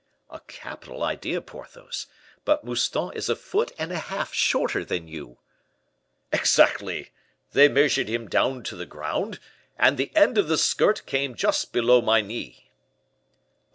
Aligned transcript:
"A 0.31 0.39
capital 0.47 1.03
idea, 1.03 1.41
Porthos; 1.41 2.07
but 2.43 2.65
Mouston 2.65 3.13
is 3.13 3.29
a 3.29 3.35
foot 3.35 3.71
and 3.77 3.91
a 3.91 3.99
half 3.99 4.33
shorter 4.33 4.83
than 4.83 5.07
you." 5.07 5.37
"Exactly! 6.33 7.11
They 7.51 7.67
measured 7.67 8.07
him 8.07 8.27
down 8.27 8.63
to 8.63 8.75
the 8.75 8.87
ground, 8.87 9.39
and 9.77 9.99
the 9.99 10.11
end 10.15 10.39
of 10.39 10.47
the 10.47 10.57
skirt 10.57 11.05
came 11.05 11.35
just 11.35 11.71
below 11.71 12.01
my 12.01 12.19
knee." 12.19 12.71